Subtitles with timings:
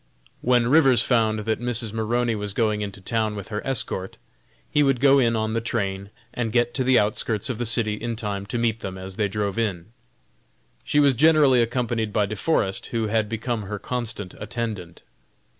[0.41, 1.93] When Rivers found that Mrs.
[1.93, 4.17] Maroney was going into town with her escort,
[4.71, 7.93] he would go in on the train and get to the outskirts of the city
[7.93, 9.91] in time to meet them as they drove in.
[10.83, 15.03] She was generally accompanied by De Forest, who had become her constant attendant.